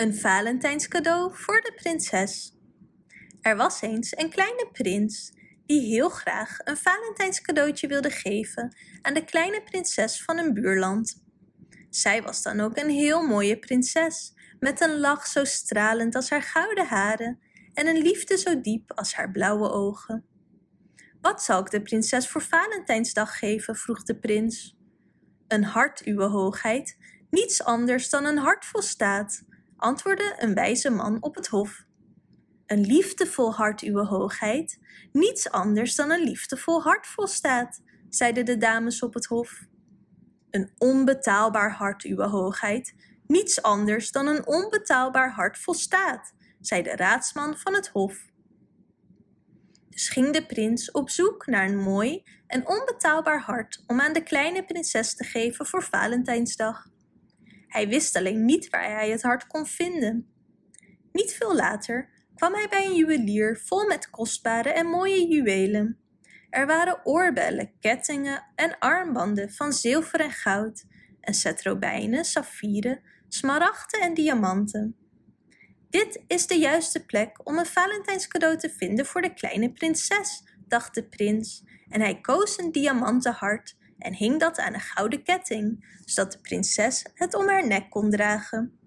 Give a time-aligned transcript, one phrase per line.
[0.00, 2.56] Een Valentijnscadeau voor de prinses.
[3.40, 5.32] Er was eens een kleine prins
[5.66, 11.24] die heel graag een Valentijnscadeautje wilde geven aan de kleine prinses van een buurland.
[11.90, 16.42] Zij was dan ook een heel mooie prinses, met een lach zo stralend als haar
[16.42, 17.38] gouden haren
[17.74, 20.24] en een liefde zo diep als haar blauwe ogen.
[21.20, 23.76] Wat zal ik de prinses voor Valentijnsdag geven?
[23.76, 24.76] vroeg de prins.
[25.48, 26.96] Een hart, uwe hoogheid,
[27.30, 29.48] niets anders dan een hart volstaat,
[29.80, 31.84] antwoordde een wijze man op het hof.
[32.66, 34.78] Een liefdevol hart, uwe hoogheid,
[35.12, 39.60] niets anders dan een liefdevol hart volstaat, zeiden de dames op het hof.
[40.50, 42.94] Een onbetaalbaar hart, uwe hoogheid,
[43.26, 48.28] niets anders dan een onbetaalbaar hart volstaat, zei de raadsman van het hof.
[49.88, 54.22] Dus ging de prins op zoek naar een mooi en onbetaalbaar hart om aan de
[54.22, 56.86] kleine prinses te geven voor Valentijnsdag.
[57.70, 60.28] Hij wist alleen niet waar hij het hart kon vinden.
[61.12, 65.98] Niet veel later kwam hij bij een juwelier vol met kostbare en mooie juwelen.
[66.50, 70.84] Er waren oorbellen, kettingen en armbanden van zilver en goud
[71.20, 74.96] en cetrobijnen, saffieren, smaragden en diamanten.
[75.90, 80.94] Dit is de juiste plek om een Valentijnscadeau te vinden voor de kleine prinses, dacht
[80.94, 85.98] de prins, en hij koos een diamanten hart en hing dat aan een gouden ketting,
[86.04, 88.78] zodat de prinses het om haar nek kon dragen.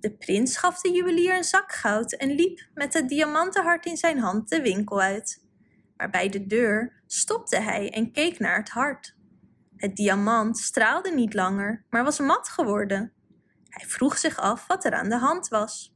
[0.00, 4.18] De prins gaf de juwelier een zak goud en liep met het diamantenhart in zijn
[4.18, 5.44] hand de winkel uit.
[5.96, 9.16] Maar bij de deur stopte hij en keek naar het hart.
[9.76, 13.12] Het diamant straalde niet langer, maar was mat geworden.
[13.68, 15.94] Hij vroeg zich af wat er aan de hand was.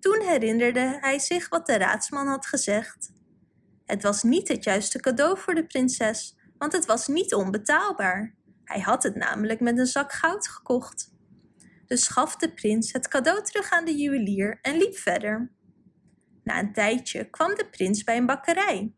[0.00, 3.12] Toen herinnerde hij zich wat de raadsman had gezegd.
[3.84, 8.34] Het was niet het juiste cadeau voor de prinses, want het was niet onbetaalbaar.
[8.64, 11.14] Hij had het namelijk met een zak goud gekocht.
[11.86, 15.50] Dus gaf de prins het cadeau terug aan de juwelier en liep verder.
[16.42, 18.94] Na een tijdje kwam de prins bij een bakkerij.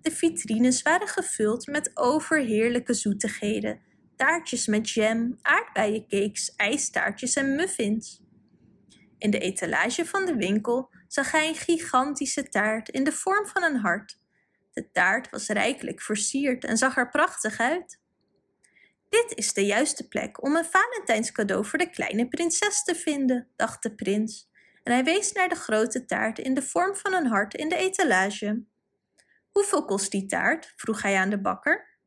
[0.00, 3.80] De vitrines waren gevuld met overheerlijke zoetigheden,
[4.16, 8.22] taartjes met jam, aardbeiencakes, ijstaartjes en muffins.
[9.18, 13.62] In de etalage van de winkel zag hij een gigantische taart in de vorm van
[13.62, 14.18] een hart
[14.78, 18.00] de taart was rijkelijk versierd en zag er prachtig uit.
[19.08, 23.82] Dit is de juiste plek om een Valentijnscadeau voor de kleine prinses te vinden, dacht
[23.82, 24.50] de prins.
[24.82, 27.76] En hij wees naar de grote taart in de vorm van een hart in de
[27.76, 28.64] etalage.
[29.50, 30.72] Hoeveel kost die taart?
[30.76, 31.98] vroeg hij aan de bakker.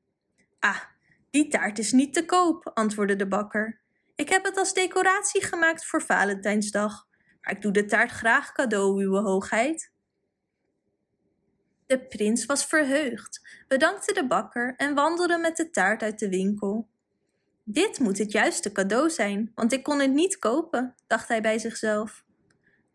[0.59, 0.81] Ah,
[1.29, 3.81] die taart is niet te koop, antwoordde de bakker.
[4.15, 7.07] Ik heb het als decoratie gemaakt voor Valentijnsdag,
[7.41, 9.90] maar ik doe de taart graag cadeau, uwe hoogheid.
[11.91, 16.87] De prins was verheugd, bedankte de bakker en wandelde met de taart uit de winkel.
[17.63, 21.59] Dit moet het juiste cadeau zijn, want ik kon het niet kopen, dacht hij bij
[21.59, 22.23] zichzelf.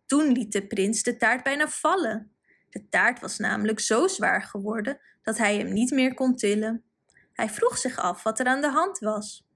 [0.06, 2.32] Toen liet de prins de taart bijna vallen.
[2.70, 6.84] De taart was namelijk zo zwaar geworden dat hij hem niet meer kon tillen.
[7.32, 9.46] Hij vroeg zich af wat er aan de hand was.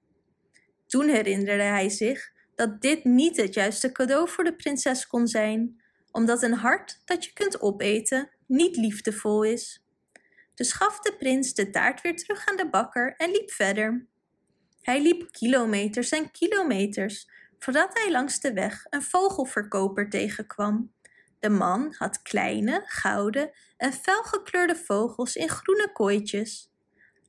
[0.87, 5.81] Toen herinnerde hij zich dat dit niet het juiste cadeau voor de prinses kon zijn,
[6.11, 9.83] omdat een hart dat je kunt opeten niet liefdevol is.
[10.55, 14.07] Dus gaf de prins de taart weer terug aan de bakker en liep verder.
[14.81, 17.29] Hij liep kilometers en kilometers
[17.59, 20.93] voordat hij langs de weg een vogelverkoper tegenkwam.
[21.39, 26.71] De man had kleine, gouden en felgekleurde vogels in groene kooitjes.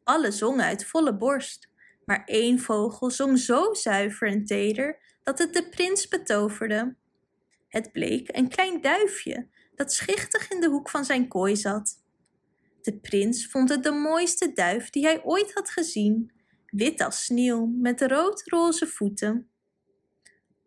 [0.05, 1.69] Alle zongen uit volle borst,
[2.05, 6.95] maar één vogel zong zo zuiver en teder dat het de prins betoverde.
[7.69, 12.01] Het bleek een klein duifje dat schichtig in de hoek van zijn kooi zat.
[12.83, 16.33] De prins vond het de mooiste duif die hij ooit had gezien,
[16.67, 19.51] wit als sneeuw met rood-roze voeten.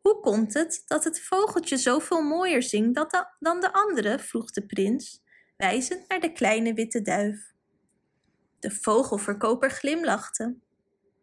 [0.01, 4.19] Hoe komt het dat het vogeltje zoveel mooier zingt dan de andere?
[4.19, 5.23] vroeg de prins,
[5.57, 7.53] wijzend naar de kleine witte duif.
[8.59, 10.55] De vogelverkoper glimlachte.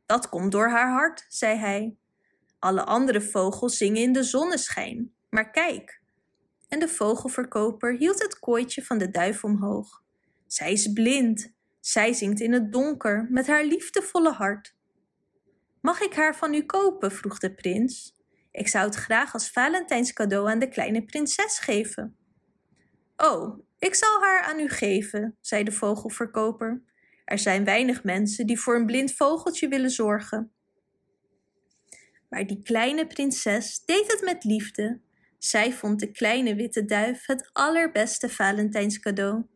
[0.06, 1.96] Dat komt door haar hart, zei hij.
[2.58, 6.01] Alle andere vogels zingen in de zonneschijn, maar kijk,
[6.72, 10.02] en de vogelverkoper hield het kooitje van de duif omhoog.
[10.46, 14.74] Zij is blind, zij zingt in het donker met haar liefdevolle hart.
[15.80, 17.12] Mag ik haar van u kopen?
[17.12, 18.14] vroeg de prins.
[18.50, 22.16] Ik zou het graag als Valentijnscadeau aan de kleine prinses geven.
[23.16, 26.82] Oh, ik zal haar aan u geven, zei de vogelverkoper.
[27.24, 30.52] Er zijn weinig mensen die voor een blind vogeltje willen zorgen.
[32.28, 35.00] Maar die kleine prinses deed het met liefde
[35.44, 39.46] zij vond de kleine witte duif het allerbeste Valentijnscadeau.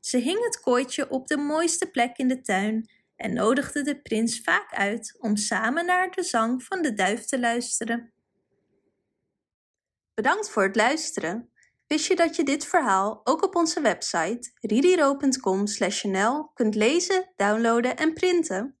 [0.00, 4.40] Ze hing het kooitje op de mooiste plek in de tuin en nodigde de prins
[4.40, 8.12] vaak uit om samen naar de zang van de duif te luisteren.
[10.14, 11.50] Bedankt voor het luisteren.
[11.86, 18.12] Wist je dat je dit verhaal ook op onze website ridiro.com/nl kunt lezen, downloaden en
[18.12, 18.75] printen?